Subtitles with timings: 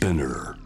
[0.00, 0.59] Spinner.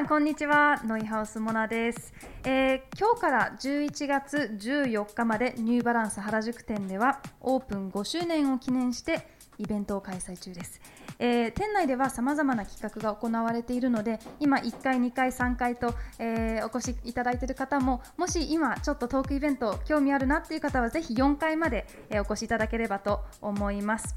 [0.00, 0.80] んこんにちは。
[0.86, 2.14] ノイハウスモナです、
[2.44, 9.26] えー今日から11月14日までニューバランス原宿店ではオープン5周年を記念して
[9.58, 10.80] イベントを開催中です、
[11.18, 24.14] えー店内ではさまざまな企画が行われているので今1回2回3回と、えーお越しいただいている方ももし今ちょっとトークイベント興味あるなっていう方はぜひ4回まで、えお越しいただければと思います。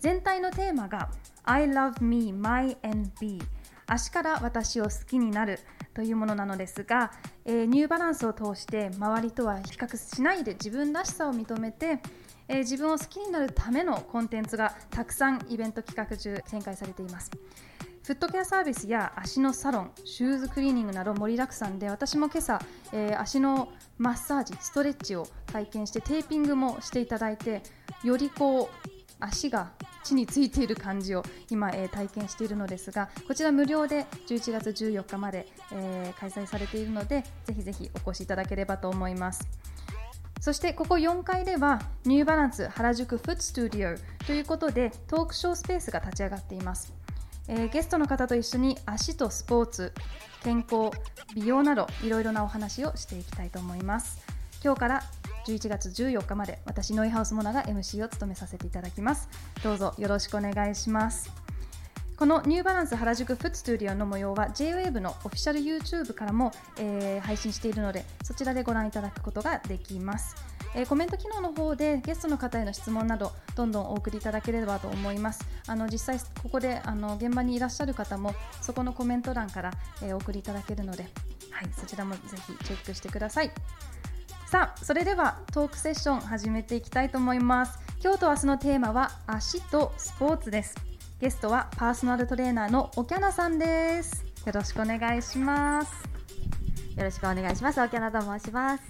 [0.00, 1.10] 全体のテーマが
[1.44, 3.38] I love me, my and be
[3.86, 5.58] 足から私を好きになる
[5.92, 7.12] というものなのですが、
[7.44, 12.00] えーニューバランスを通して周りとは比較しないで自分らしさを認めて、
[12.48, 17.30] えー自分を好きになるためのコンテンツがたくさんイベント企画中展開されています。
[18.02, 22.60] フットケアサービスや足のサロン、シューズクリーニングなど盛りだくさんで私も今朝、
[22.92, 27.62] えー足のマッサージ、ストレッチを体験してテーピングもしていただいて
[28.02, 28.88] よりこう
[29.20, 29.72] 足が
[30.04, 39.48] 地についている感じを今、えー体験しているのですがこちら無料で11月14日まで、えー開催されているのでぜひぜひお越しいただければと思います。
[40.44, 43.94] そしてここ4階ではニューバランス原宿フットスタジオ
[44.26, 46.92] ということでトークショースペースが立ち上がっています、
[47.48, 49.92] えーゲストの方と一緒に足とスポーツ
[50.42, 50.90] 健康
[51.34, 54.22] 美容などいろいろなお話をしていきたいと思います
[54.62, 55.02] 今日から
[55.46, 59.28] 11月14日まで私ノイハウスモナが MC を務めさせていただきます。
[59.62, 61.30] どうぞよろしくお願いします。
[62.16, 70.36] このニューバランス原宿フッツトスタジオの模様は JWAVE のオフィシャル YouTube からも、えー配信しているのでそちらでご覧いただくことができます、
[70.76, 75.44] えーコメント機能の方でゲストの方への質問などどんどんお送りいただければと思います。
[75.66, 81.02] あの実際ここであの現場にいらっしゃる方もそこのコメント欄から、えーお送りいただけるので、
[81.50, 83.50] はい、そちらもぜひチェックしてください。
[84.54, 90.76] さあそれではトークセッション始めていきたいと思います今日と明日のテーマは足とスポーツです
[91.20, 96.14] ゲストはパーソナルトレーナーのオキャナさんですよろしくお願いします
[96.96, 97.80] よろしくお願いします。
[97.80, 98.84] 沖縄と申します。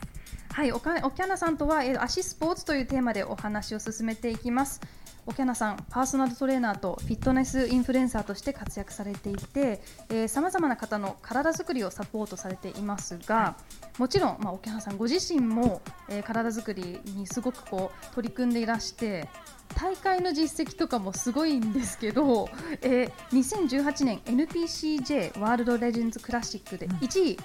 [0.52, 4.80] はい、おかオキャナさんとは、えー足スポーツというテーマでお話を進めていきます。
[5.26, 9.80] オキャナさん、パーソナルトレーナーとフィットネスインフルエンサーとして活躍されていて、
[10.28, 13.56] さまざまな方の体作りをサポートされていますが、
[13.98, 19.28] もちろん、まあ、オキャナさんご自身も、えー体作りにすごくこう取り組んでいらして、
[19.74, 22.50] 大会の実績とかもすごいんですけど、
[22.82, 27.38] えー2018年 NPCJ ワールドレジェンズクラシックで1位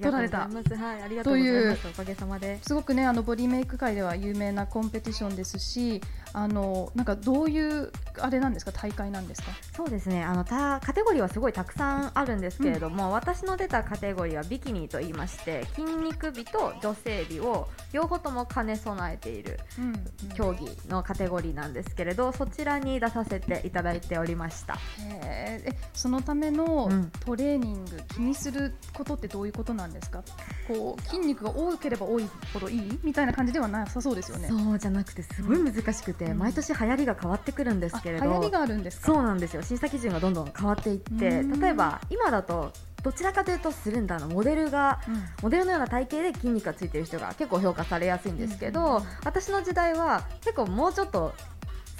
[0.00, 1.88] 取られたというございます。
[1.88, 2.58] おかげさまで。
[2.62, 6.00] すごくねあのボディメイク界では有名なコンペティションですし
[6.38, 8.70] あのなんかどういうあれなんですか？
[8.70, 9.48] 大会なんですか？
[9.74, 10.22] そうですね。
[10.22, 19.58] あのたカテゴリーはすごいたくさんあるんですけれども、私の出たカテゴリーはビキニと言いまして、筋肉美と女性美を両方とも兼ね備えている
[20.34, 24.76] 競技のカテゴリーなんですけれど、そちらに出させていただいておりました。
[25.08, 27.10] えそのためのうん。
[27.24, 30.22] トレーニング、気にすることってどういうことなんですか？
[30.68, 32.98] こう筋肉が多ければ多いほどいい？
[33.02, 34.48] みたいな感じではなさそうですよね。
[34.48, 39.06] そうじゃなくてすごい難しくて、うん毎年流行りが変わってくるんですあけれど、流行りがあるんですか？
[39.12, 39.62] そうなんですよ。
[39.62, 41.60] 審査基準がどんどん変わっていってうん。
[41.60, 42.72] 例えば今だと
[43.02, 45.24] どちらかというとスレンダーのモデルがうん。
[45.42, 51.34] モデルのような体型で筋肉がついている人が結構評価されやすいんですけど、うん私の時代は結構もうちょっと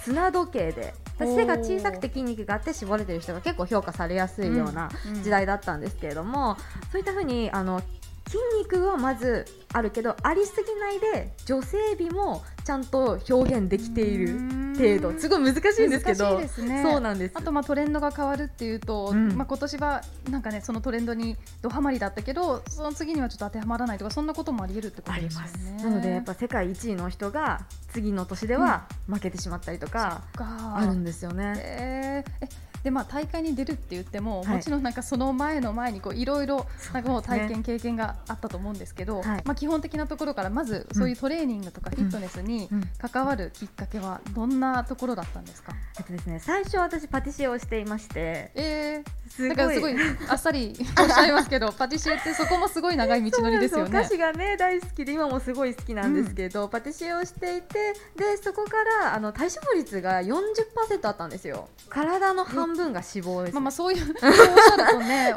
[0.02, 5.22] 砂時計で私背が小さくて筋肉があって絞れてる人が結構評価されやすいようなうん。
[5.22, 6.56] 時代だったんですけれども、
[6.92, 7.82] そういったふうにあの
[8.26, 15.18] 筋肉はまずあるけどありすぎないで女性美もちゃんと表現できている程度。
[15.18, 16.40] すごい難しいんですけど。
[16.40, 16.48] ね。
[16.82, 17.34] そうなんです。
[17.36, 19.36] あとまあトレンドが変わるっていうと、うん。
[19.36, 25.82] まあ今年はなんかねそのトレンドにドハマりだったけどその次にはちょっと当てはまらないとかそんなこともあり得るってことありですよますね。
[25.82, 27.60] なのでやっぱ世界1位の人が
[27.92, 30.76] 次の年では負けてしまったりとかか。
[30.76, 31.54] あるんですよね。
[31.58, 32.46] えー。
[32.46, 32.48] え
[32.86, 34.48] でまあ大会に出るって言っても、はい。
[34.58, 39.42] もちろんなんかその前の前にこういろいろ体験経験があったと思うんですけど、はい。
[39.44, 42.84] まあ基本的なところからまずそういうトレーニングとかフィットネスにうん。
[42.98, 45.74] 関わるきっかけはどんなところだったんですか？
[45.98, 49.94] えっとですね最初私パティシエをしていましてえー、すだからすごい
[50.28, 53.98] あっさり おっしゃいますけどパティシエってそこもすごい長い道のりですよね。
[53.98, 61.68] お菓子がね大好きで今もすごい好きなんですけど、パティシエをしていてでそこからあの体脂肪率が40%あったんですよ。
[61.88, 65.34] 体の半分が脂肪です、まあまあそういうそうおっしゃるとね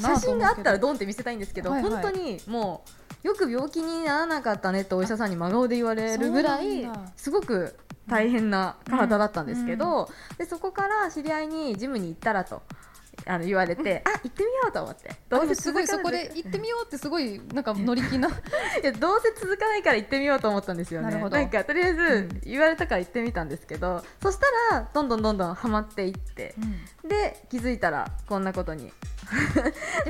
[0.00, 1.92] 写真があったらとドンって見せたいんですけど、はいはい。
[1.92, 2.84] 本当にも
[3.24, 7.74] うよく病気にならなかったねってお医者さんに真顔で言われるぐらいすごく
[8.06, 12.62] 大変な体だったんですけど、でそこから知り合いにジムに行ったらと
[13.26, 15.10] あの言われて、あ行ってみようと思って。
[15.28, 18.28] どあでもすごいそこで行ってみようってすごいなんか乗り気な。
[18.28, 18.32] い
[18.82, 21.08] やどうせ続かないから行ってみようと思ったんですよね。
[21.08, 21.38] なるほど。
[21.38, 24.38] んかとりあえず言われたから行ってみたんですけど、そし
[24.70, 26.54] たらどんどんどんどんハマっていって、
[27.06, 28.92] で気づいたらこんなことに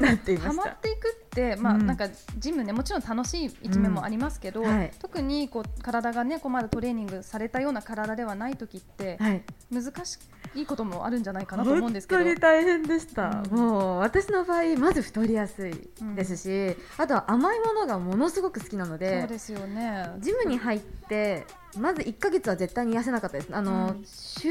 [0.00, 0.64] なっていまハした。
[0.64, 1.86] マっていくって、まあうん。
[1.86, 2.08] なんか
[2.38, 4.68] ジムねもちろん楽しい一面もありますけど、うん。
[4.68, 4.90] はい。
[4.98, 9.42] 特にこう体がねこうまだトレーニングされたような体ではない時ってはい。
[9.70, 10.18] 難し
[10.62, 12.18] いこともあるんじゃないかなと思うんですけど。
[12.18, 13.58] 本当に大変でした、うん。
[13.58, 15.74] もう私の場合まず太りやすい
[16.14, 20.08] ですし、あとは甘いものがものすごく好きなのそうでですよね。
[20.18, 21.46] ジムに入って
[21.78, 23.48] まず1ヶ月は絶対に痩せなかったです。
[23.52, 24.04] あの、うん。
[24.04, 24.50] 週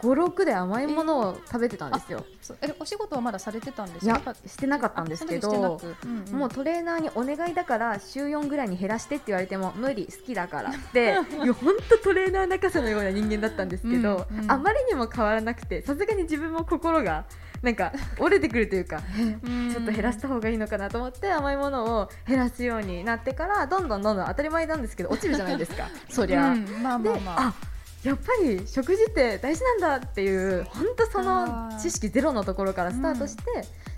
[0.00, 2.24] 56で甘いものを食べてたんですよ、
[2.62, 6.38] えお仕事はまだされてたんですいやかしてなかったんですけどうんうん。
[6.38, 11.16] もうトレーナーにお願いだから週4ぐらいに減らしてって言われても無理好きだからって。
[11.44, 14.50] いや本当トレーナー泣かせのような人間だったんですけど、うんうん。
[14.50, 17.24] あまりにも変わらなくてさすがに自分も心が
[17.62, 19.02] なんか折れてくるというか
[19.44, 19.70] うん。
[19.70, 25.88] ちょっと減らした方がいいのかなと思って甘いものを減らすようになってからどんどんどんどん当たり前なんですけど落ちるじゃないですか。
[26.08, 26.50] そりゃ。
[26.50, 26.82] うん。
[26.82, 27.48] まあでまあまあ。
[27.48, 27.54] あ
[28.02, 33.42] やっぱり食事って大事なんだっていう本当その知識ゼロのところからスタートして、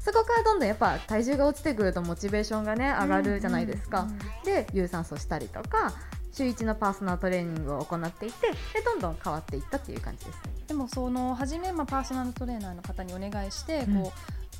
[0.01, 4.19] そこからどんどんやっぱ体重が落ちてくるとモチベーションがね上がるじゃないですか、うんうん。
[4.45, 5.93] で有酸素したりとか
[6.33, 10.39] 週1のパーソナルトレーニングを行っていってでどんどん変わっていったっていう感じです
[10.69, 14.03] でもその初めまあパーソナルトレーナーの方にお願いしてうん。
[14.03, 14.13] こ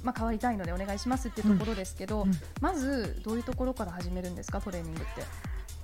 [0.03, 2.29] う、まあ変わりたいのでお願いしますっていうところですけど、うん。
[2.29, 2.37] うん。
[2.61, 4.61] まずどういうところから始めるんですか？
[4.61, 5.25] トレーニングって。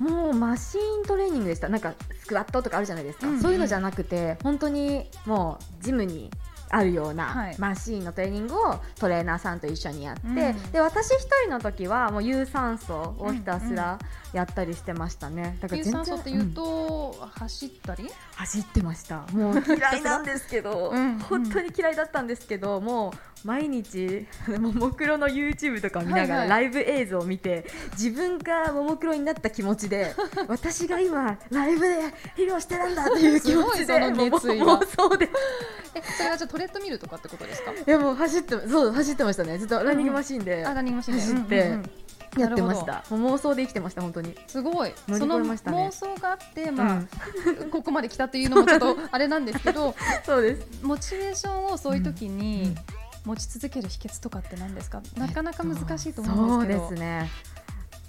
[0.02, 1.68] もうマシーントレーニングでした。
[1.68, 3.40] なんかスクワットとかあるじゃないですか、うんうん。
[3.40, 6.30] そういうのじゃなくて本当にもうジムに
[6.70, 7.56] あるようはない。
[7.58, 10.36] マシーンのトレーニングをトレーナーさんと一緒にやって、うん。
[10.72, 13.98] で私一人の時はもう有酸素をひたすら
[14.32, 18.08] やったりしてましたね、だから有酸素っていうと、走ったり？
[18.36, 19.20] 走ってました。
[19.32, 20.90] もう 嫌いなんですけど。
[20.90, 20.98] うん。
[20.98, 21.18] うん。
[21.18, 24.26] 本当に嫌いだったんですけどもう毎日
[24.58, 30.14] ももクロの YouTube とかを見ながらはいライブ映像を見て自分がももクロになった気持ちで
[30.48, 31.96] 私が今ライブで
[32.36, 34.80] 披露してるんだっていう気持ちで熱意が。
[34.86, 35.28] そうで
[35.94, 37.72] えそれはじゃあトレッドミルとかってことですか？
[37.72, 39.58] いやもう走ってそう走ってましたね。
[39.58, 40.64] ずっとランニングマシーンで。
[40.64, 41.90] 走ってうんうんうん
[42.36, 44.36] やってましなた妄想で生きてました本当に。
[44.46, 44.92] すごい。
[45.08, 47.02] 乗りその妄想があって、まあ
[47.72, 49.94] ここまで来たっていうのもちょっとあれなんですけど
[50.24, 50.66] そうです。
[50.82, 52.36] モチベーションをそういう時うん。
[52.38, 52.76] に
[53.28, 55.02] 持ち続ける秘訣とかって何ですか？
[55.16, 57.30] なかなか難しいと思うんですけど、そうですね。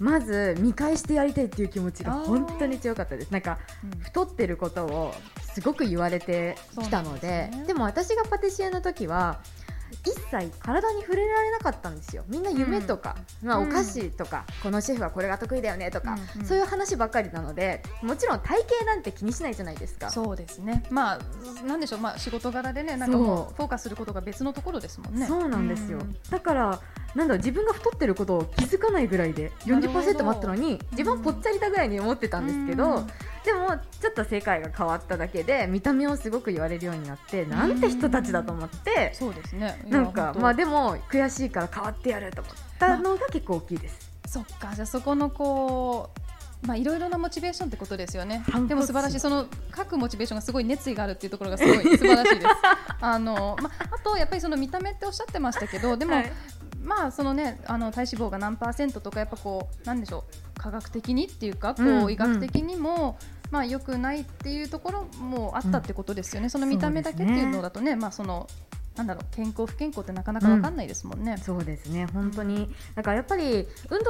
[0.00, 3.30] まず見返してやりたいっていう気持ちが本当に強かったです。
[3.30, 4.00] なんかうん。
[4.00, 5.14] 太ってることを
[5.52, 9.40] すごく言われてきたのででも私がパティシエの時は
[10.04, 12.24] 一切体に触れられなかったんですよ。
[12.28, 16.46] みんな夢とか、まあ、うんお菓子とか、このシェフはこれが得意だよねとか、うんうん。
[16.46, 20.10] そういう話ばっかりなのでもちろん体型なんて気にしないじゃないですか。
[20.10, 20.84] そうですね。
[20.90, 21.18] まあ
[21.66, 22.00] なんでしょう。
[22.00, 23.54] まあ仕事柄でねなんかもそうう。
[23.56, 25.26] フォーカスすることが別のところですもんね。
[25.26, 26.16] そうなんですよ、うん。
[26.30, 26.80] だから
[27.14, 30.00] なんだろう自分が太ってることを気づかないぐらいでなるほど。
[30.00, 33.06] 40%もあったのに自分はぽっちゃりだぐらいに思ってたんですけど、うん
[33.44, 33.70] でも
[34.00, 39.82] ちょっと世界が変わっただけで見た目をすごく言われるようになってなんて人たちだと思ってそうですね。
[39.88, 44.10] なんかまあでも悔しいから変わってやると思ったのが結構大きいです。
[44.26, 44.74] そっか。
[44.74, 46.10] じゃあそこのこ
[46.62, 48.44] うまあいろいろなモチベーションってことですよね。
[48.68, 49.20] でも素晴らしい。
[49.20, 52.46] その各モチベーションがすごい熱意があるっていうところがすごい素晴らしいです。
[53.00, 56.32] あのまああとやっぱりその見た目っておっしゃってましたけどでも、はい
[56.90, 62.12] まあそのねあの体脂肪が何パーセントとかやっぱこうなんでしょう科学的にっていうかこう、うん。
[62.12, 63.16] 医学的にも、
[63.50, 68.48] まあ良くないっていうところもあったってことですよね、その見た目だけっていうのだとねまあその
[68.96, 71.38] なんだろう健康不健康ってなかなかわかんないですもんね。
[71.38, 72.06] そうですね。
[72.12, 72.68] 本当に。
[72.94, 73.66] だからやっぱり運動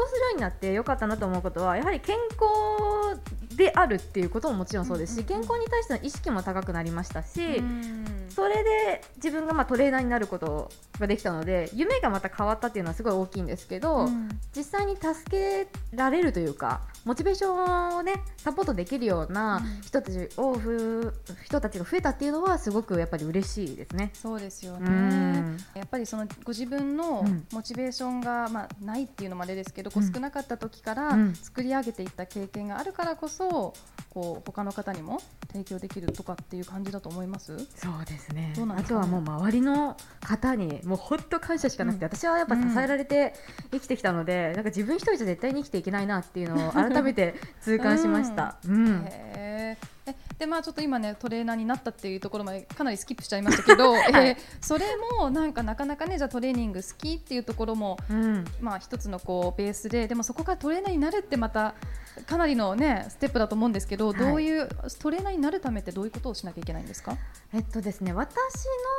[0.06, 3.20] するようになってよかったなと思うことはやはり健康
[3.60, 8.04] であるっていうことももちろんそうですし、健康に対しての意識も高くなりましたし、うん。
[8.30, 14.28] それで自分がまあトレーナーになることができたので夢がまた変わったっていうのはすごい大きいんですけど、うん。
[14.56, 21.14] 実際に助けられるというかモチベーションをねサポートできるような人たちをふ
[21.45, 24.11] 人たちが増えたっていうのはすごくやっぱり嬉しいですね。
[24.14, 25.57] そうですようねん。
[25.75, 27.47] やっぱりそのご自分のうん。
[27.52, 31.35] モチベーションがまあないっていうのもあれですけど、こううん少なかった時からうん。
[31.35, 33.75] 作り上げていった経験があるからこそ、
[34.11, 35.21] こう他の方にも
[35.52, 37.57] 提供できるとかっていう感じだと思います？
[37.75, 38.52] そうですね。
[38.57, 43.35] ねあとはもう周りの方にもう本当感謝しかなくて、私はやっぱ支えられて
[43.73, 48.57] 生きてきたので、なんか自分一人じゃ絶対に生きていけないなっていうのを 改めて痛感しました。
[48.66, 49.04] うん。
[49.07, 50.11] へー。
[50.11, 54.87] えでまあちょっと今ねトレーナーになったっていうところまでかなりスキップしちゃいましたけど、 えーそれ
[55.18, 58.44] もなんかなかなかねじゃあトレーニング好きっていうところもうん。
[58.61, 61.75] まあ一つのこうベースででもそこからトレーナーになるってまた
[62.26, 64.16] かなりのねステップだと思うんですけど、はい。
[64.18, 64.68] どういう
[64.99, 67.16] トレーナーになるためってどういうことをしなきゃいけないんですか？
[67.52, 68.37] えっとですね、私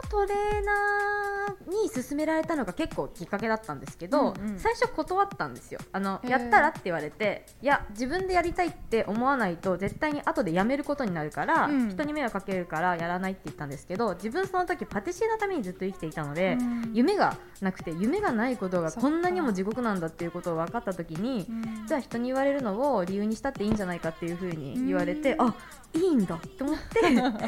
[0.04, 4.60] のトレーナーに勧められたのが結構きっかけだったんですけど、うんうん。
[4.60, 5.80] 最初断ったんですよ。
[5.92, 11.90] あのやったらって言われていや自分でやりたいって思わないと絶対に後でやめることになるから、うん。
[11.90, 16.92] 人に迷惑かけるからやらないって言ったんですけど自分その時パティシエのためにずっと生きていたので、うん。
[16.94, 21.48] 夢がなくて夢がないことがこんなにも地獄なんだっていうことを分かった時に、
[21.88, 25.56] じゃあ人に言われるのを理由にしたっていいんじゃないかっていう風に言われて、うんあ
[25.94, 27.42] いいんだと思って そこか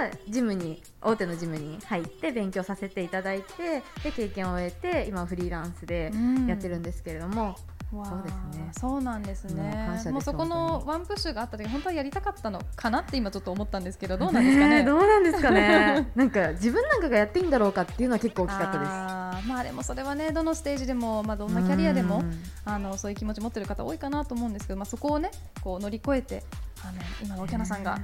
[0.00, 6.10] らジムに大手のジムに入って勉強させていただいてで経験を終えて今はフリーランスで
[6.46, 7.56] やってるんですけれども、
[7.90, 8.70] そうですね。
[8.78, 9.88] そうなんですね。
[10.10, 14.84] もうそこのワンプッシュがあった時本当はやりたかったのかなって今ちょっと思ったんですけど どうなんですかね？
[14.84, 16.10] どうなんですかね？
[16.14, 18.90] なんか自分なんかがやっていいんだろうかっていうのは結構大きかったです。
[18.92, 22.42] あーまあでもそれはねどのステージでもまあどんなキャリアでもうん。
[22.66, 25.30] あのそういう気持ち持ってる方多いかなと思うんですけど、まあ、そこをね
[25.62, 26.44] こう乗り越えて
[26.84, 27.98] あの今のおキャナさんが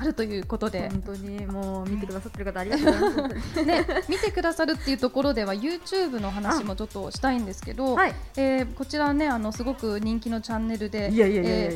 [0.00, 3.62] あるということで、本当にもう見てくださってる方ありがとうございます。
[3.66, 8.14] ね、見てくださるっていうところでは YouTube の話もちょっとしたいんですけど、はい。
[8.36, 11.10] えーこちらはねあのすごく人気のチャンネルで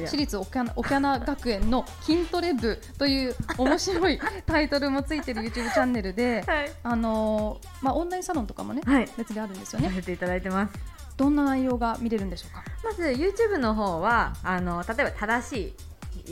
[0.07, 6.71] 私立オキャナオキャナ学園の筋トレ部という面白い タイトルもついてる YouTube チャンネルで、はい。
[6.85, 9.09] あのーまあ、オンラインサロンとかもね、はい。
[9.19, 9.89] 別であるんですよね。
[9.89, 10.75] させていただいてます。
[11.17, 12.63] どんな内容が見れるんでしょうか？
[12.85, 15.75] まず YouTube の方はあの例えば正しい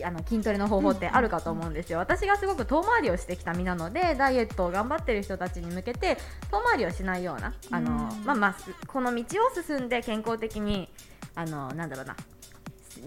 [0.05, 6.17] あの筋トレの方法ってあるかと思うんですよ、私がすごく遠回りをしてきた身なのでダイエットを頑張ってる人たちに向けて
[6.51, 8.25] 遠回りをしないようなあの、うん。
[8.25, 10.89] まあまあすこの道を進んで健康的に
[11.35, 12.17] あのなんだろうな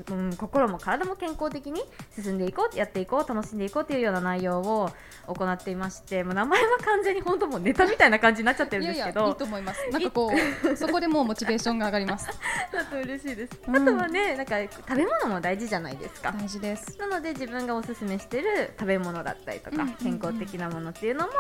[0.10, 1.82] うん、心も体も健康的に
[2.16, 4.90] 進んでいこうやっていこう楽しんでいこうというような内容を
[5.28, 9.22] 行っていましてもう名前は完全に本当もうネタみたいな感じになっちゃってるんですけど。
[9.22, 9.90] いやいと思います。
[9.92, 10.32] なんかこ
[10.72, 12.28] うそこでもうモチベーションが上がります。
[12.72, 13.76] だと嬉しいです、うん。
[13.76, 16.32] あとはねなんか食べ物も大事じゃないですか。
[16.32, 16.98] 大事です。
[16.98, 19.96] なので自分がおすすめしてる食べ物だったりとか、うんうんうん。
[19.96, 21.32] 健康的なものっていうのも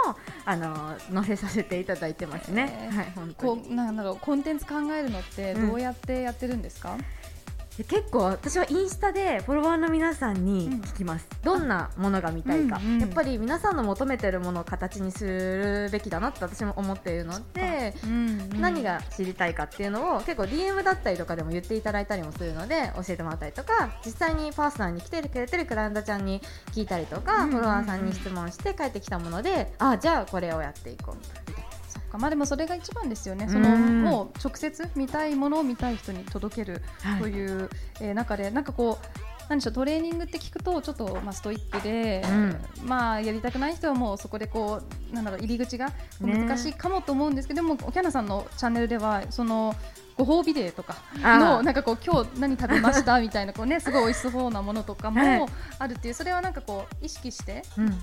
[0.45, 2.89] あの載せさせていただいてますね。
[2.89, 2.97] へー。
[2.97, 7.03] はい本当こにうなんだろうコンテンツ考えるのってうんどうやってやってるんですか、で
[7.77, 17.93] 結構私はインスタでフォロワーの皆さんに聞きます、どんなものが見たいか、うんうんやっぱり皆さんの求めてるものを形にするべきだなって私も思っているので。
[18.03, 18.11] うん
[18.53, 18.61] うん。
[18.61, 27.51] 何が知りたいかっていうのを結構 DM だったりとかでも言っていただいたりもするので教えてもらったりとか実際にパーソナルに来てくれてるクライアントちゃんに聞いたりとか、うんうんうん。
[27.51, 31.62] フォロワーさんに質問して帰ってきたものであじゃあこれをやっていこうみたいな
[32.13, 32.17] か。
[32.17, 33.45] まあでもそれが一番ですよね。
[33.45, 33.51] うん。
[33.51, 37.21] そのもう直接見たいものを見たい人に届けるはい。
[37.21, 39.05] という、えー中でなんかこう。
[39.49, 42.23] 何でしょうトレーニングって聞くとちょっとまあストイックで、
[42.85, 45.91] まあやりたくない人はもうそこでこうなんだろう入り口が
[46.21, 46.45] ね。
[46.47, 49.75] 難しいかもと思うんですけど、でもおキャナさんのチャンネルではその
[50.17, 55.39] ご褒美デーとかのなんかこう今日何食べましたみたいなこうねすごい美味しそうなものとかはい。
[55.39, 58.01] もあるっていうそれはなんかこう意識してうん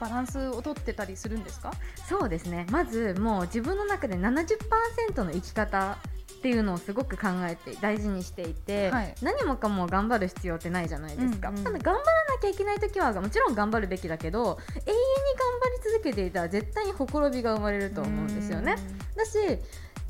[0.00, 1.72] バランスをとってたりするんですか？
[2.08, 2.66] そうですね。
[2.70, 5.98] まずもう自分の中で70%の生き方
[6.38, 9.14] っていうのをすごく考えて大事にしていて、はい。
[9.22, 18.76] 何もかも頑張る必要ってないじゃないですか、うんうんただ頑張らなきゃいけない時はもちろん頑張るべきだけど永遠に頑張り続けていたら絶対にほころびが生まれると思うんですよね。
[19.16, 19.32] だし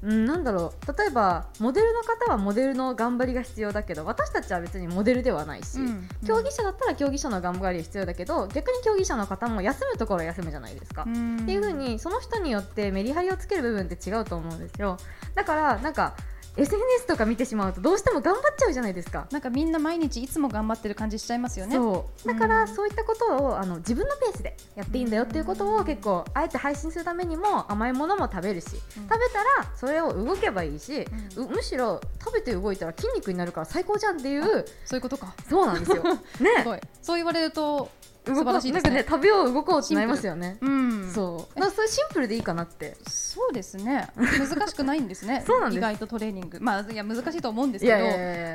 [0.03, 0.99] うん、なんだろう。
[0.99, 6.09] 例えばモデルの方はモデルの頑張りが必要だけど私たちは別にモデルではないし、うん。
[6.27, 11.41] 競技者だったら競技者の頑張りが必要だけど逆に競技者の方も休むところは休むじゃないですか、ん。
[11.41, 14.99] っていう風にその人によってメリハリをつける部分って違うと思うんですよ。
[15.35, 16.15] だからなんか
[16.59, 21.77] SNS とか見てしまうとどうしても頑張っちゃうじゃないですかなんかみんな毎日いつも頑張ってる感じしちゃいますよね。
[21.77, 29.15] そうだからそういったことをあの自分のペースでやっていいんだよっていうことを結構あえて配信するためにも甘いものも食べるし、食べた
[29.63, 35.35] らそれを動けばいいし、ううむしろ食べて動いたら筋肉になるから最高じゃんっていうそういうことか。
[35.49, 36.03] そうなんですよ。
[36.41, 36.81] ね。
[37.01, 37.89] そう言われると
[38.35, 38.91] 素晴らしいですね。
[38.95, 40.59] なんかね食べよう動こうってなりますよね。
[40.61, 41.03] うん。
[41.03, 41.11] うん。
[41.13, 41.55] そう。
[41.55, 42.97] だからそれシンプルでいいかなって。
[43.09, 44.09] そうですね。
[44.17, 45.43] 難しくないんですね。
[45.47, 45.79] そうなんです。
[45.79, 46.59] 意外とトレーニング。
[46.61, 47.95] まあいや難しいと思うんですいけ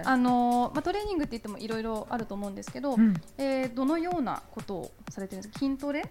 [0.03, 3.13] どあのまあ、トレーニングって言ってもいろいろあると思うんですけど、うん。
[3.38, 5.60] えーどのようなことをされてるんですか？
[5.60, 6.03] 筋トレ？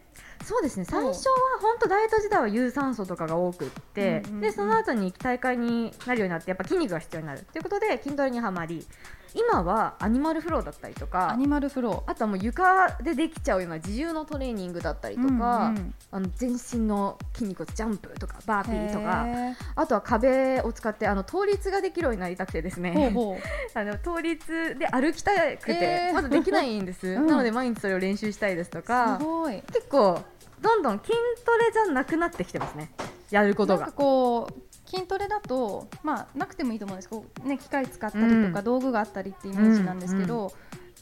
[0.45, 0.85] そうですね。
[0.85, 7.47] 最初は本当ダイエット時代は有酸素とかが多くって、うんうんうんでその後に大会になるようになってやっぱ筋肉が必要になる。
[7.53, 8.87] ということで筋トレにはまり
[9.35, 15.95] 今はアニマルフローだったりとアかニマルフロあとはもう床でできちゃうような自重のトレーニングだったりとーか、うんうん。
[16.11, 23.39] あの全身の筋肉をジャンプとかバーピーとかへあとは壁を使ってあの倒立ができるようになりたくてですーほうねほう。
[23.79, 26.15] あの倒立で歩きたくて、えー。
[26.15, 27.27] まだできないんです、うん。
[27.27, 29.63] なので毎日それを練習したいですとかすごい。
[29.73, 30.21] 結構
[30.61, 31.17] どんどん筋ト
[31.59, 32.93] レじゃなくなってきてますね。
[33.31, 33.91] やることが。
[33.93, 38.65] こう筋トレだと、まあ、なくてもいいと思うんですけど、ね、機械使ったりとか、うん。
[38.65, 40.53] 道具があったりってイメージなんですけど、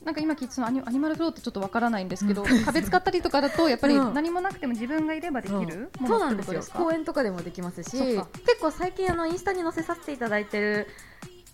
[0.05, 10.87] なんか今聞いてそのアニアニマルフローってちょっとわからないんですけど、壁使ったりとかだとやっぱり何もなくても自分がいればできるものそうなんですよってことですか公園とかでもできますし結構最近あのインスタに載せさせていただいてる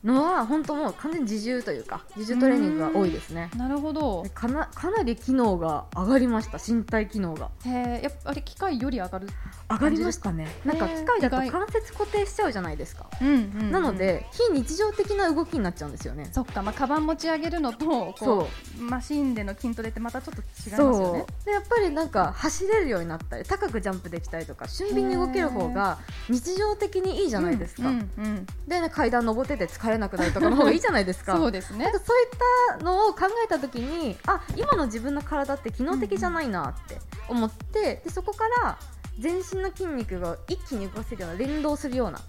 [0.07, 3.51] のは本当もう完全に自重というか自重トレーニングが多いですね。
[3.57, 4.23] なるほど。
[4.23, 6.59] でかなかなり機能が上がりました。
[6.59, 7.51] 身体機能が。
[7.65, 9.29] へえやっぱり機械より上がる、
[9.69, 10.49] 上がりましたね。
[10.65, 13.71] なんか機械だと関節固定しちゃうじゃないですか、うんうんうん。
[13.73, 16.29] なので非日常的な動きになっちゃうんですよね。
[16.33, 18.49] そっか、まあ、カバン持ち上げるのとこそ
[18.79, 18.83] う。
[18.83, 21.27] マシンでの筋トレってまたちょっと違いますよね。
[21.45, 25.99] でやっぱりなんか走れるようになったり高くジャンプできたりとか俊敏に動ける方が
[26.29, 31.37] 日常的にいいじゃないですか、うんうんうんで、ね、階段登ってて疲れなくなるとかの方がいいじゃないですか。
[31.37, 31.85] そうですね。
[31.85, 36.99] そういったのを考えた時にあ今の自分の体って機能的じゃないなって
[37.29, 38.79] 思って、でそこから
[39.19, 42.21] 全身の筋肉が一気に動かせるような連動するような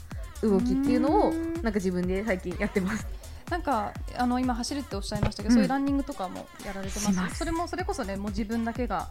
[0.41, 1.53] 動きっていうのをうん。
[1.55, 3.05] なんか自分で最近やってます。
[3.49, 5.55] なんかあの今走るっておっしゃいましたけど、うん。
[5.55, 7.13] そういうランニングとかもやられてます。
[7.13, 7.37] します。
[7.37, 9.07] それもそれこそねもう自分だけが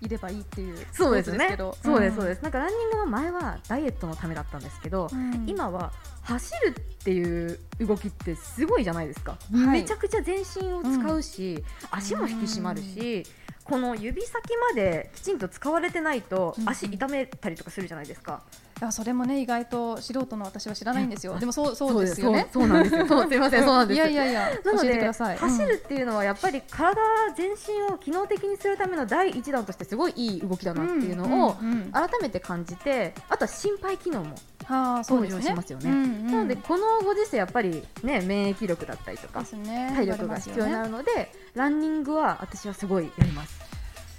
[0.00, 1.56] いればいいっていうそうですね。
[1.82, 2.42] そうですそうです。
[2.42, 5.44] なんかランニングは前はダイエットのためだったんですけど、うん。
[5.46, 9.56] 今は走るっていう動きってすごいじゃないですか、い。
[9.56, 13.24] めちゃくちゃ全身を使うし、足も引き締まるし、
[13.70, 18.42] この指先まできちんと使われてないとうん足痛めたりとかするじゃないですか、
[18.80, 21.38] いやそれもね意外と素人の私は知らないんですよ。
[21.38, 22.48] でもそうそうですよね。
[22.52, 23.06] そうなんですよ。
[23.08, 23.96] そうすいませんそうなんです。
[23.96, 25.36] いやいやいやなの教えてくでださい。
[25.36, 27.00] 走るっていうのはやっぱり体
[27.36, 31.54] 全身を機能的にするための第一弾としてすごいいい動きだなっていうのを
[31.92, 34.34] 改めて感じてあとは心肺機能も
[34.70, 35.40] はあそうですね。
[35.40, 35.90] 向上しますよね。
[35.90, 36.26] うんうん。
[36.26, 43.60] なのでこのご時世やっぱりね免疫力だったりとか体力が必要になるので、ランニングは私はすごいやります。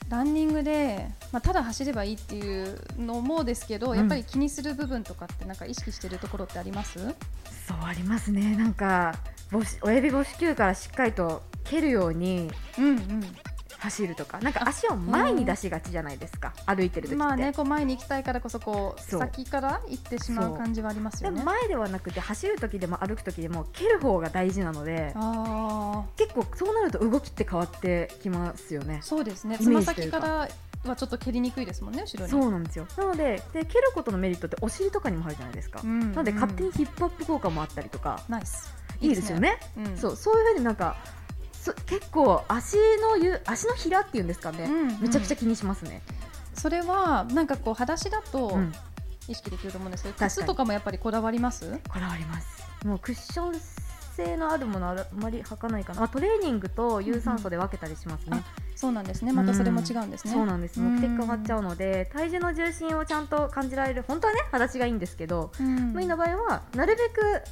[0.09, 3.97] ランニングで、まあ、ただ走ればいいっていうのもですけど、うん。
[3.97, 6.99] やっぱり気にする部分とかってなんか意識してるところってあります？
[6.99, 8.55] そうありますね。
[8.57, 9.15] なんか
[9.51, 13.23] 母子親指母子球からしっかりと蹴るようにうん
[13.81, 16.53] 走るとか、なんか足を前に出しがちじゃないですか。
[16.67, 17.13] 歩いてる時って。
[17.13, 21.37] うんまあねこう前に行きたいからこそこう先から行ってしまう感じはありますよね。
[21.37, 28.99] でも前ではなくて走る時でも歩く時でも蹴る方が大事なのであ結構そうなると動きって変わってきますよね。
[29.01, 29.57] あそうですね。
[29.59, 30.47] イつま先から
[30.85, 32.31] はちょっと蹴りにくいですもんね後ろに。
[32.31, 32.87] そうなんですよ。
[32.97, 36.11] なのでで蹴ることのメリットってお尻とかにもあるじゃないですか、うん。
[36.11, 38.73] なので勝手にヒップアップ効果もあったりとか、ナイス。
[38.99, 39.57] いいですよね。
[39.77, 39.97] うん。
[39.97, 40.15] そう。
[40.15, 41.20] そういうふうになんかそ
[41.85, 46.01] 結構足のゆ足のひらっていうんですかね、うんめちゃくちゃ気にしますね、
[46.53, 48.73] それはなんかこう裸足だとうん。
[49.27, 51.79] 意識できると思うんですけど、靴とかもやっぱりこだわります？
[51.87, 52.65] こだわります。
[52.85, 53.59] もうクッション
[54.15, 58.43] 性のあるものはあまり履かないかな、まあ、トレーニングと有酸素で分けたりしますね、
[58.75, 59.31] そうなんですね。
[59.31, 60.79] またそれも違うんですね、そうなんです。
[60.79, 65.93] 目的変わっちゃうので体重の重心をちゃんと感じられる本当はね裸足がいいんですけど、うん。
[65.93, 67.43] 無理の場合はなるべく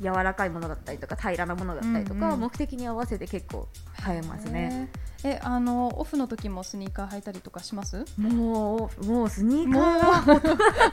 [0.00, 3.68] 柔らかいものだったりとか平らなものだったりとか、うんうん目的に合わせて結構
[4.04, 4.88] 変えますね。
[5.24, 8.04] えあのオフの時もスニーカー履いたりとかします？
[8.16, 10.40] もうもうスニーカー。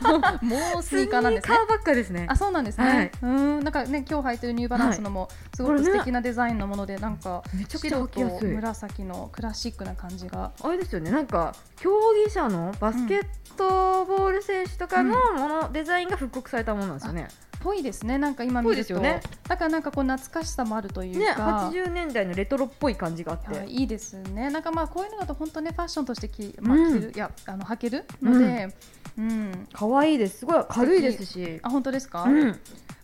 [0.04, 1.58] がもうスニーカーなんですね。
[1.70, 2.26] ばっかですね。
[2.28, 3.12] あそうなんですね、はい。
[3.22, 10.52] うんなんかね今日履いてるニューバランスのもすごく素敵なデザインのものでなんかめちゃくちゃ紫のクラシックな感じが。
[10.62, 11.12] あれですよね。
[11.12, 11.92] なんか競
[12.26, 17.28] 技者のバスケットボール選手とかのもの、デザインが復刻されたものなんですよね。
[17.66, 18.20] ぽいですね。
[18.20, 19.22] なんか今見ると、ですよね。
[19.48, 23.54] だからなんかこう懐かしさもあるというねか、80年代のレトロっぽい感じがあって。
[23.54, 24.52] いやいいですね。
[24.52, 27.02] なんかまあこういうのだと本当ねファッションとしてき、まあ、うん。
[27.02, 28.70] 着る、いやあの履けるので、
[29.18, 29.68] うん。
[29.74, 30.40] 可愛いです。
[30.40, 31.60] すごい軽いですし。
[31.64, 32.50] あ本当ですか、うん、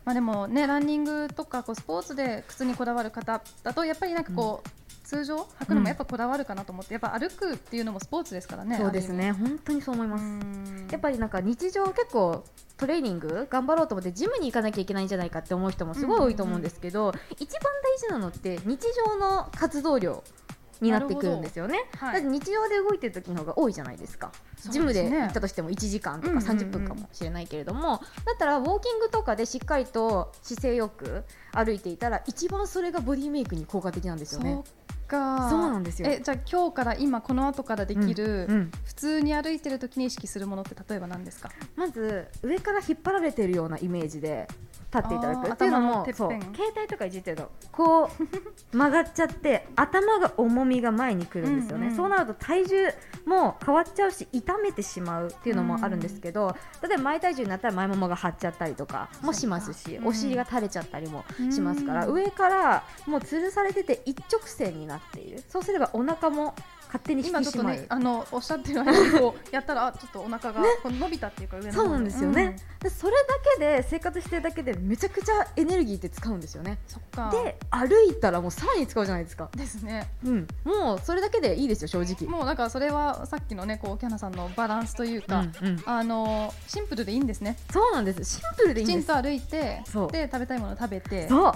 [0.06, 4.70] まあでもねランニングとかこうスポーツで靴にこだわる方だとやっぱりなんかこう、
[5.12, 9.34] 通常履くのもやっぱこだわるかなと思って、やっぱ歩くっていうのもスポーツですからねそうですね。
[9.34, 10.24] 本当にそう思います。
[10.90, 12.46] やっぱりなんか日常結構
[12.78, 20.24] トレーニング頑張ろうと思ってジムに行かなきゃいけないんじゃないかって思う人もすごい多いと思うんですけど、一番大事なのって日常の活動量
[20.80, 21.86] になってくるんですよね。
[21.98, 24.32] はいだって日常で動いてる時の方が多いじゃないですか。
[24.58, 34.64] そうジムで行ったとしても1時間とかうんうんうん30分かもしれないけれども、だったらウォーキングとかでしっかりと姿勢よく歩いていたら一番それがボディメイクに効果的なんですよね。
[35.12, 35.50] そうか。
[35.50, 36.10] そうなんですよ。
[36.10, 38.72] えじゃあ今日から今この後からできる、うんうん。
[38.86, 41.50] 普通に歩いてる時に意識するものって例えば何ですか？
[41.76, 44.48] まず上から引っ張られてるようなイメージで
[44.94, 46.32] 立っていただくっていうのもそう。
[46.32, 48.10] 携帯とかいじってるとこ
[48.74, 52.88] う曲がっちゃって頭が重みが前に来るんですよね、うんうんそうなると体重
[53.26, 62.14] も変わっちゃうし痛めてしまうっていうのもあるんですけど、例えば前体重になったら前ももが張っちゃったりとかもしますし、うんお尻が垂れちゃったりもしますから、うん。
[62.14, 65.44] 上からもう吊るされてて一直線になっている。
[65.48, 66.56] そうすればお腹も
[66.92, 72.56] 勝手に引今ちょっとねあのおっしゃってる間にこうやったらあちょっとお腹がこう伸びたっていうか上そうなんですよね、うん。
[72.80, 76.80] でそれだけで生活してるだけでめちゃくちゃエネルギーって使うんですよね。
[76.88, 77.32] そっか。
[77.32, 79.50] で歩いたらもうさらに使うじゃないですか。
[79.56, 80.12] ですね。
[80.26, 80.48] うん。
[80.66, 82.30] もうそれだけでいいですよ正直。
[82.30, 85.84] もうだからそれはさっきのねこうキャナさんのバランスというか、うんうん。
[85.86, 87.58] あのシンプルでいいんですね。
[87.72, 88.24] そうなんです。
[88.26, 89.06] シンプルでいいんです。
[89.06, 91.30] きちんと歩いてで食べたいものを食べて。
[91.30, 91.54] そう。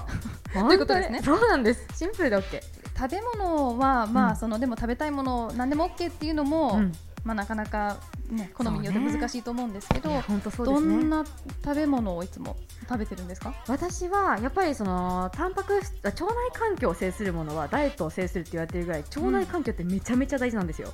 [0.53, 1.21] ということですね。
[1.21, 1.85] そうなんです。
[1.93, 2.61] シンプルで OK
[2.97, 4.35] 食べ物はまあ、うん。
[4.37, 6.91] そのでも食べたいもの何でも OK っていうのも、うん。
[7.23, 7.97] まあなかなか
[8.29, 11.25] ね好みによって難しいと思うんですけど、いや本当そうでどんな
[11.63, 12.55] 食べ物をいつも
[12.87, 13.55] 食べてるんですか？
[13.67, 20.93] 私はやっぱりそのタンパク質あ腸内環境を制するものはダイエットを制するって言われてるぐらい腸内環境ってめちゃめちゃ大事なんですよ、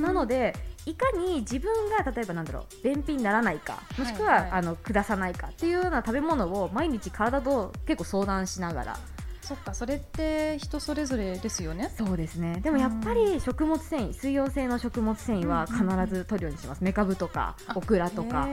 [0.00, 0.54] なので
[0.86, 8.98] いかに自分が例えばなんだろう便秘にならないかもしくは、はいはいあの下さないかっていうような食べ物を毎日体と結構相談しながら
[9.44, 11.92] そっかそれって人それぞれですよね。
[11.96, 12.60] そうですね。
[12.62, 18.48] でもやっぱり食物繊維水溶性の食物繊維は必ず取るようにします、メカブとかオクラとか。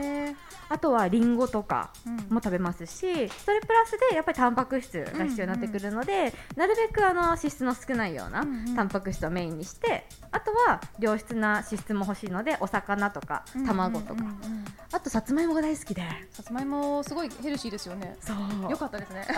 [0.68, 2.16] あとはリンゴとかうん。
[2.34, 8.74] も食べますしそれプラスでやっぱりタンパク質が必要になってくるので、なるべくあの脂質の少ないようなうんうん。
[8.74, 14.32] タンパク質をメインにしてあとは良質な脂質も欲しいのでお魚とか卵とか、うんうんうん。
[14.32, 16.02] うんあとさつまいもが大好きで。
[16.32, 18.14] さつまいもすごいヘルシーですよね。
[18.20, 18.34] そ
[18.68, 18.70] う。
[18.70, 19.26] よかったですね。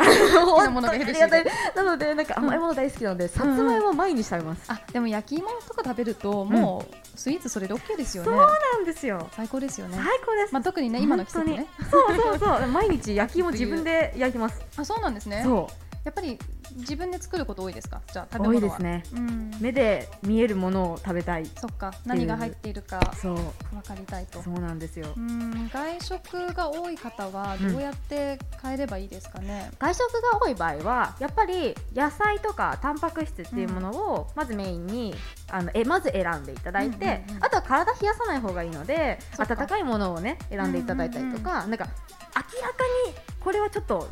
[0.45, 1.44] 好きなものがヘルシーで
[1.77, 8.31] なのでなんか甘いもの大好きなので、さつまいもを毎日食べます、あでも焼き芋とか食べるともうスイーツそれで OK ですよね。
[8.31, 9.29] そうなんですよ。
[9.33, 9.97] 最高ですよね。
[9.97, 10.19] 最。
[10.25, 11.67] 高です、まあ特にね今の季節ね。
[11.91, 12.69] そうそうそう。
[12.69, 14.61] 毎日焼き芋自分で焼きます。
[14.77, 15.43] あそうなんですね。
[15.45, 15.69] そ
[16.05, 16.39] やっぱり
[16.77, 18.03] 自分で作ること多いですか？
[18.13, 18.69] じゃあ食う多べ物は。
[18.69, 19.05] いですね。
[19.15, 19.51] うん。
[19.61, 21.95] 目で見えるものを食べたいそっか。
[22.05, 23.35] 何が入っているかそう。
[23.35, 23.43] 分
[23.87, 24.43] かりたいと。
[24.43, 25.09] そうなんですよ。
[25.17, 25.69] うん。
[25.73, 29.71] 外食が多い方はどうやって変えればいいですかね？
[29.79, 35.15] 外食が多い場合はやっぱり野菜とかタンパク質っていうものをまずメインに
[35.51, 41.87] あのえまず選んでいただいて、うんうんうんあとは体冷やさない方がいいので温かいものをね選んでいただいたりとか、なんか
[42.35, 44.09] 明らかにこれはちょっと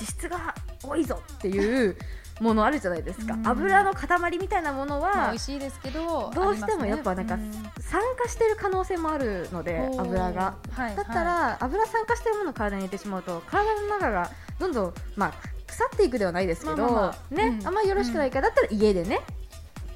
[0.00, 1.96] 脂質が多いぞっていう
[2.40, 3.46] ものあるじゃないですか、うん。
[3.46, 7.38] 油の塊みたいなものまあは美味しいですけどどうしてもやっぱなんか
[7.80, 10.00] 酸化してる可能性もあるのでうん。
[10.00, 10.54] 油が。
[10.72, 15.32] はいだったら、油酸化してるものを体に入れてしまうと体の中がどんどん、まあ、
[15.66, 17.66] 腐っていくではないですけど、ねうん。
[17.66, 19.20] あんまりよろしくないから、だったら家でね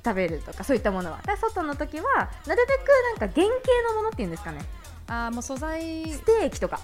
[0.05, 1.21] 食べるとかそういったものは。
[1.41, 4.61] 外の時はなるべくなんか原型のものっていうんですかね。
[5.07, 6.13] あーもう素材。
[6.13, 6.79] ステーキとか。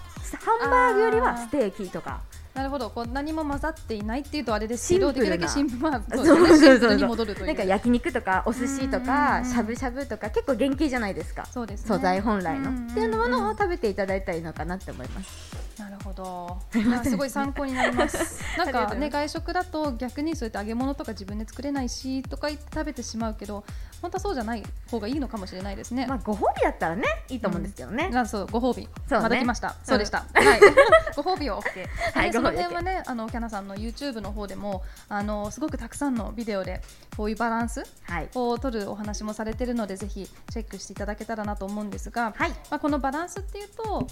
[0.44, 2.20] ハンバーグよりはステーキとか
[2.54, 2.90] なるほど。
[2.90, 7.46] こう何も混ざっていないっていうとあれですけどできるだけシンプルまあ そそううですねシンプルにそうそう戻るという。
[7.46, 9.44] なんか焼肉とかお寿司とかうん。
[9.44, 11.46] しゃぶしゃぶとか結構原型じゃないですか。
[11.46, 11.86] そうですね。
[11.88, 12.70] 素材本来の。
[12.70, 16.58] っていうものを食べていただいたらいいのかなって思いますなるほど。
[17.02, 18.42] すごい参考になります。
[18.58, 23.64] なんかね外食だと逆にそうやって揚げ物とか自分で作れないしとか言って食べてしまうけど
[24.02, 29.22] 本当はそうじゃない方がいいのかもしれないですね、まあご褒美だったらねいいと思うんですけどね、あそうご褒美、そうね。
[29.22, 30.60] まだ来ました、そうでした、う んはい、
[31.16, 36.82] ご褒美を OK、はいでその辺はね、あのキャナさんの YouTube の方でもあのすごくたくさんのビデオで
[37.16, 38.28] こういうバランスはい。
[38.34, 42.50] を取るお話もされてるのでぜひチェックしていただけたらなと思うんですが、はい。
[42.70, 44.06] まあ、このバランスっていうと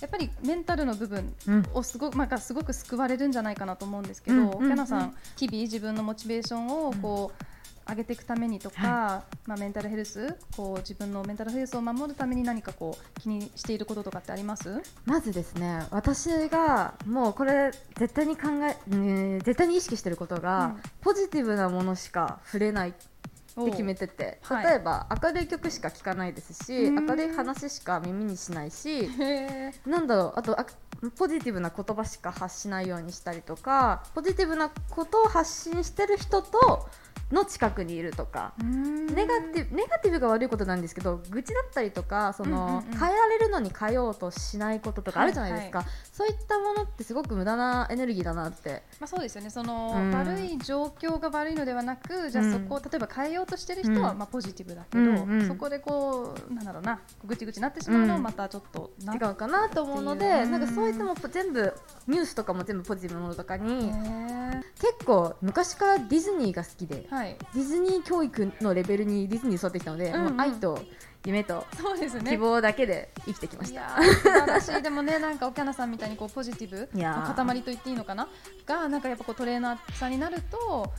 [0.00, 1.66] やっぱりメンタルの部分うん。
[1.74, 4.50] をすごく、まあ、がすごく救われるんじゃないかなと思うんですけど、うん。
[4.50, 7.44] キャナさん日々自分のモチベーションをこう、
[7.88, 14.80] 上げていくためにとか、まあ、メンタルヘルスこう自分のメンタルヘルスを守るために何かこう気にしていることとかってあります？
[15.06, 20.82] まずですね私がもうこれ絶対に考え、ね絶対に意識してることが、うん。
[21.00, 22.90] ポジティブなものしか触れない。
[22.90, 22.92] っ
[23.54, 24.38] て決めてて。
[24.42, 24.64] はい。
[24.64, 27.06] 例えば、明るい曲しか聴かないですしうん。
[27.06, 29.08] 明るい話しか耳にしないし
[29.86, 30.66] なんだろうあとあ
[31.16, 36.88] ポジティブな言葉しか発しないようにしたりとかポジティブなことを発信してる人と
[37.32, 38.54] の近くにいるとか。
[38.58, 42.98] ネガティブネガティブが悪いことなんですけど愚痴だったりとかその、うんうんうん。
[42.98, 48.82] 変えられるのに変えようとしないこととかあるじゃないですか、そういったものってすごく無駄なエネルギーだなって。
[48.98, 49.50] まあ、そうですよね。
[49.50, 50.14] その、うん。
[50.14, 52.52] 悪い状況が悪いのではなくじゃあうん。
[52.52, 54.18] そこを例えば変えようとしてる人は、うん。
[54.18, 55.46] まあ、ポジティブだけど、うんうん。
[55.46, 58.22] そこでこうなんだろうなぐちぐちになってしまうのはうん。
[58.24, 59.14] またちょっとな。
[59.14, 61.74] 違うかなと思うので、なんかそういったもの全部
[62.06, 63.92] ニュースとかも全部ポジティブなものとかに、
[64.80, 67.36] 結構昔からディズニーが好きではい。
[67.54, 70.36] ディズニー教育のレベルにディズニー育ってきたので、うんうん。
[70.36, 70.78] もう愛と
[71.24, 71.66] 夢と
[72.28, 73.74] 希望だけで生きてきました。
[73.74, 74.82] いやー素晴らしい。
[74.82, 78.28] でもね なんか岡菜さんみたいにこうポジティブの塊と言っていいのかな？
[78.66, 80.92] がなんかやっぱこうトレーナーさんになると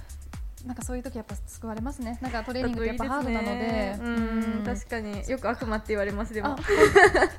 [0.65, 2.19] なんかそういう時やっぱ救われますね。
[2.21, 3.97] なんかトレーニングってやっぱハードなので。
[3.99, 4.63] うん。
[4.63, 6.49] 確かによく悪魔って言われますでも。
[6.49, 6.57] あ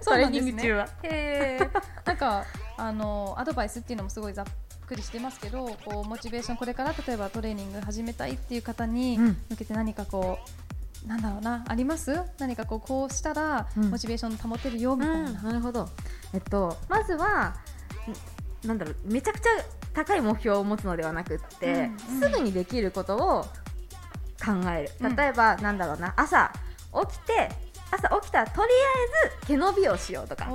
[0.00, 0.88] そうなんですねトレーニング中は。
[1.04, 1.82] へー。
[2.04, 2.44] なんか
[2.76, 4.46] あのアドバイスっていうのもすごいざっ
[4.92, 9.36] くりしてますけどこうモチベーションこれから例えばトレーニング始めたいっていう方にうん。
[9.50, 10.38] 向けて何かこ
[11.04, 12.20] うなんだろうなあります？
[12.38, 13.90] 何かこうこうしたらうん。
[13.90, 15.88] モチベーション保てるよみたいな、うんなるほど。
[16.34, 17.54] えっとまずは
[18.64, 19.50] んなんだろうめちゃくちゃ
[19.94, 22.20] 高い目標を持つのではなくって、うんうん。
[22.20, 23.42] すぐにできることを
[24.44, 25.16] 考えうんる。
[25.16, 26.52] 例えば、なんだろうな朝
[27.08, 27.50] 起きて
[27.90, 28.68] 朝起きたらとり
[29.24, 30.48] あえず毛伸びをしようとか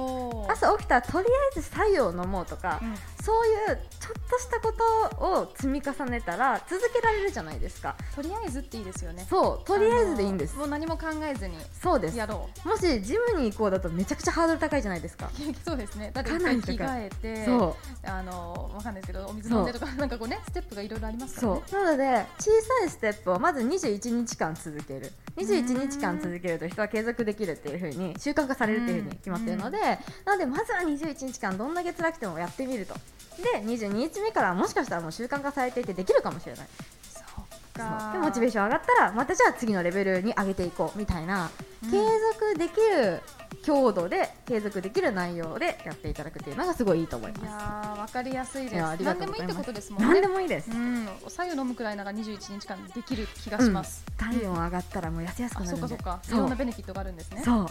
[0.49, 2.95] 朝起きたらとりあえず白湯を飲もうとか、うん
[3.27, 4.71] そういうちょっとしたこ
[5.19, 7.97] とを積み重ねたら続けられるじゃないですか。
[8.15, 9.27] とりあえずっていいですよね。
[9.29, 10.55] そうとりあえずでいいんです。
[10.55, 12.17] もう何も考えずにそうです。
[12.17, 12.69] やろう。
[12.69, 15.29] もしジムに行こうだとめちゃくちゃハードル高いじゃないですか。
[15.67, 16.11] そうですね。
[16.13, 21.61] だってかなり一回着替えてそあのわかんないですけどお水飲んでとかなんかこうねステップがいろいろありますからね。
[21.67, 21.83] そう。
[21.83, 25.11] なので小さいステップをまず21日間続ける。
[25.35, 29.77] 21日間続けると人は継続できるっていう風に習慣化されるっていう風に決まっているので
[30.25, 32.95] なのでまずは21日間どんな月楽てもやってみると
[33.37, 36.67] で22日目からもしかしたらもう習慣化されていてできるかもしれない。
[37.09, 38.11] そうか。
[38.13, 41.49] でモチベーション上がったらまたじゃあ次のレベルに上げていこうみたいな、
[41.83, 41.91] うん。
[41.91, 41.97] 継
[42.33, 43.21] 続できる
[43.63, 48.75] 強度で継続できる内容でやっていただくっていうのがすごいいいと思いいまやーわかりやすいです。
[48.75, 50.07] い何でもいいってことですもんね。
[50.07, 51.07] す何でもいいです、うん。
[51.25, 55.87] お白湯飲むくらいなら21日間できる気がします、体温上がったらもう痩せやすくあなるんで。
[55.87, 56.19] そっかそっか。
[56.23, 56.39] いそう。
[56.39, 57.43] ろんなベネフィットがあるんですね。
[57.45, 57.69] そう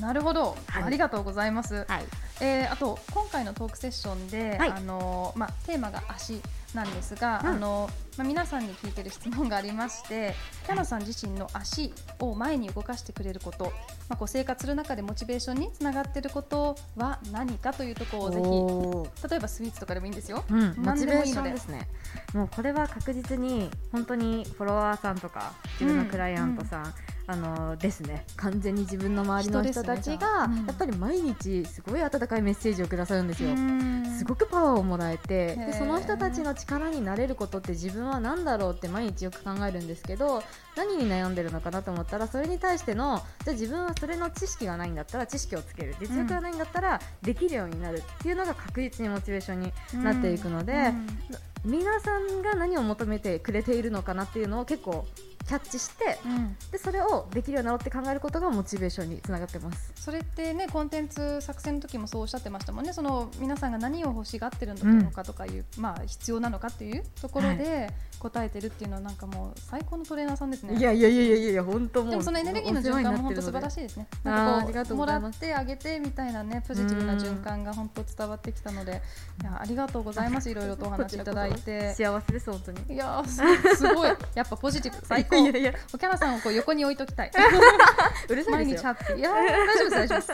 [0.00, 0.82] なるほど、はい。
[0.84, 2.04] ありがとうございます、はい。
[2.40, 4.70] えーあと今回のトークセッションで、はい。
[4.70, 6.40] あのまあ、テーマが足
[6.74, 7.48] なんですが、うん。
[7.48, 10.34] あのまあ、皆さんに聞いてる質問がありまして
[10.66, 13.66] キャナさん自身の足を前に動かしてくれること、
[14.08, 20.44] まあ、こう生活する中でモチベーションにつながっていることは何かというところをぜひ例えばスイーツとかでもいいんですよ。
[20.50, 21.50] うん、モ何チベーシでもいいので。
[21.50, 21.88] ョンですね。
[22.34, 26.94] もうこれは確実に本当にフォロワーさんとか自分のクライアントさん、
[27.28, 28.24] あのですね。
[28.36, 30.16] 完全に自分の周りの人たち人ですね。
[30.18, 33.50] が、うんやっぱり毎日すごい温かいメッセージをくださるんですよ、
[34.18, 40.42] すごごくパワーをもらえてでその人たちの力になれることって自分は何だろうって毎日よく考えるんですけど
[40.76, 45.94] 何に悩んでるのかなと思ったらそれに対してのじゃあ自分はそれの知識がないんだったら知識をつける。
[46.00, 50.92] 実力がないんだったらできるようになるっていうのが確実にモチベーションになっていくので、
[51.64, 55.06] 皆さんが何を求めてくれているのかなっていうのを結構
[55.48, 56.18] キャッチして
[56.70, 59.92] でそれをできるようになろうって考えることがモチベーションにつながってます。
[59.96, 70.76] それってねコンテンツ作成の時もそうおっしゃってましたもんねその皆さんが何を欲しがってるのかとかいう、まあ必要なのかっていうところで答えてるっていうのはなんかもう最高のトレーナーさんですね。
[70.76, 74.06] いやいやいやいやいや本当もうでもそのエネルギーの循環も本当素晴らしいですね。
[74.24, 79.00] なんかこううもらってあげてみたいなねポジティブな循環が本当伝わってきたので、
[79.42, 81.94] いやありがとうございますいろいろとお話しいただいて。
[81.98, 82.94] 幸せです本当に。
[82.94, 83.40] いやす
[83.94, 85.37] ごいやっぱポジティブ最高。
[85.42, 87.30] いやいやおキャラさんをこう横に置いときたい。
[88.28, 88.96] うるさい毎ですよ。
[89.16, 90.32] いやー大丈夫です大丈夫です。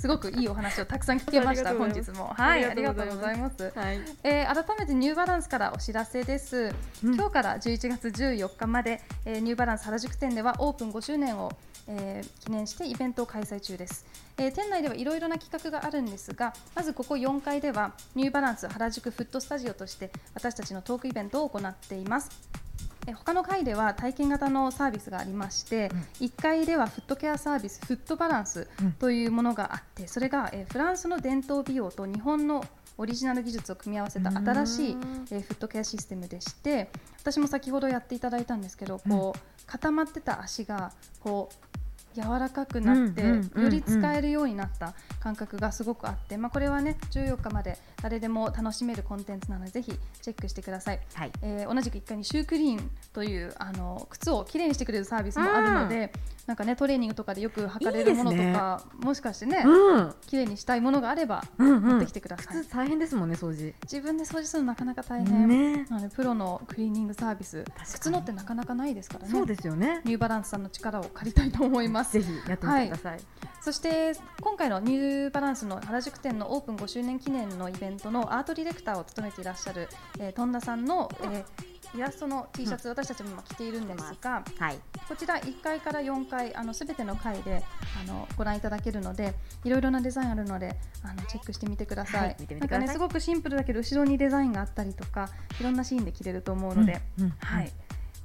[0.00, 2.26] すごくいいお話をたくさん聞けました本日も。
[2.36, 3.72] はいあありりがとうございます。
[3.74, 4.00] はい。
[4.22, 11.50] えー改めてニューバランスからお知らせです、うん今日から11月14日まで、えーニューバランス原宿店ではオープン5周年を、
[11.88, 14.04] えー記念してイベントを開催中です、
[14.36, 22.63] えー店内ではいろいろな企画があるんですがまずここ4階ではニューバランス原宿フットスタジオとして私たちのトークイベントを行っていますえー
[23.12, 25.90] 他の階では体験型のサービスがありまして、
[26.20, 28.92] 1階ではフットケアサービスフットバランスうん。
[28.92, 32.64] というものがあってそれが、えーフランスの伝統美容と日本の
[32.96, 34.96] オリジナル技術を組み合わせた新しい、
[35.32, 36.90] えーフットケアシステムでして
[37.20, 41.73] 私も先ほどやっていただいたんですけど、こう固まってた足がこう
[42.14, 51.32] 柔らかくなって、より使えるようになった感覚がすごくあって、まあ、これはね14日まで誰でも楽しめるコンテンツなのでぜひチェックしてください、はい。
[51.42, 56.12] えー同じく1回にシュークリーンというあの靴をきれいにしてくれるサービスもあるので、
[56.46, 58.54] なんかねトレーニングとかでよく履かれるものといいですね。
[58.54, 60.14] かもしかしてね、うん。
[60.26, 61.82] きれいにしたいものがあればうんうん。
[61.82, 63.74] 持ってきてください、靴大変ですもんね掃除。
[63.84, 65.86] 自分で掃除するのなかなか大変、ね。
[65.88, 67.64] なのでプロのクリーニングサービス。
[67.94, 69.30] 靴のってなかなかないですからね。
[69.30, 70.02] そうですよね。
[70.04, 72.12] ニューバランスさんの力を借りたいと思います。
[72.12, 73.20] ぜひやってみてください。
[73.62, 84.78] そして今回のニューバランスの原宿店のオープン5周年記念のイベントのアートディレクターを務めていらっしゃる、えー、トンダさんの、えーイラストの T シャツ、私たちも今着ているんですがはい。
[85.08, 87.62] こちら1階から4階あの全ての階で
[88.02, 92.86] あのご覧いただけるのでいろいろなデザインあるのであのチェックしてみてください,、はい見てみてください。
[92.86, 95.28] なんかねすごくシンプルだけど後ろにデザインがあったりとか
[95.60, 97.30] いろんなシーンで着れると思うので、うんうん。
[97.40, 97.72] はい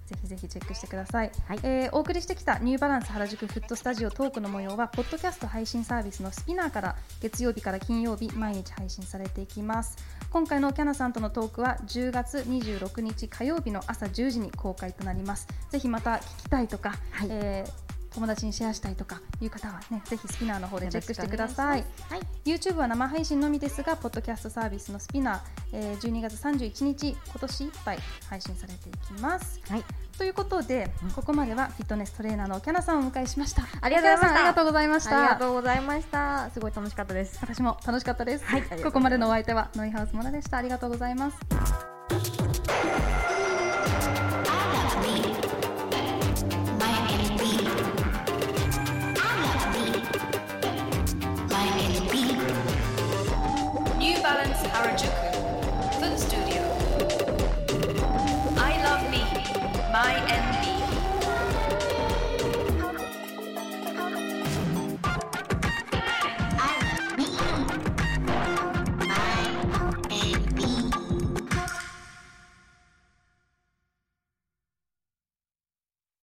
[0.10, 1.60] ぜひぜひチェックしてください、はい。
[1.64, 9.98] えーお送りしてきたニューバランス原宿フットスタジオトークの模様はポッドキャスト配信サービスのスピナーから月曜日から金曜日毎日配信されていきます。
[10.32, 15.48] 今回のキャナさんとのトークは10月26日火曜日の朝10時に公開となります。
[15.70, 17.28] ぜひまた聞きたいとか、はい。
[17.30, 25.40] えー友達にシェアしたいとかいう方はねぜひスピナーの方でチェックしてくださいよろしくお願いし YouTube は生配信のみですが、ポッドキャストサービスのスピナー、
[25.74, 29.60] えー12月31日、今年いっぱい配信されていきます。
[29.70, 29.84] はい
[30.18, 33.64] ということで、うんここまではフィットネストレーナーのキャナさんをお迎えしました。
[33.82, 35.36] ありがとうございましたありがとうございましありがた。
[35.40, 38.46] とうございましたすごい楽しかったです私も楽しかったです。
[38.46, 40.58] はいここまでのお相手はノイハウスモナでした。
[40.58, 41.89] ありがとうございます。